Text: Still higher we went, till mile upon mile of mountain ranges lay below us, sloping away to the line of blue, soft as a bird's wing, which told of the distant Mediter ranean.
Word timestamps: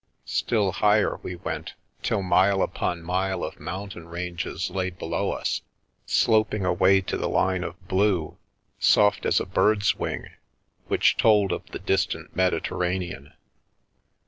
Still 0.25 0.71
higher 0.71 1.17
we 1.21 1.35
went, 1.35 1.75
till 2.01 2.23
mile 2.23 2.63
upon 2.63 3.03
mile 3.03 3.43
of 3.43 3.59
mountain 3.59 4.07
ranges 4.09 4.71
lay 4.71 4.89
below 4.89 5.29
us, 5.31 5.61
sloping 6.07 6.65
away 6.65 7.01
to 7.01 7.17
the 7.17 7.29
line 7.29 7.63
of 7.63 7.79
blue, 7.87 8.39
soft 8.79 9.27
as 9.27 9.39
a 9.39 9.45
bird's 9.45 9.93
wing, 9.95 10.29
which 10.87 11.17
told 11.17 11.51
of 11.51 11.67
the 11.67 11.77
distant 11.77 12.35
Mediter 12.35 12.75
ranean. 12.77 13.33